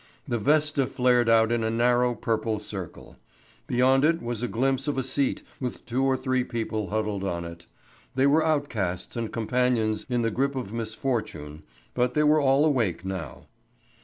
[0.27, 3.17] The vesta flared out in a narrow, purple circle.
[3.67, 7.45] Beyond it was a glimpse of a seat with two or three people huddled on
[7.45, 7.67] it.
[8.15, 11.61] They were outcasts and companions in the grip of misfortune,
[11.93, 13.45] but they were all awake now.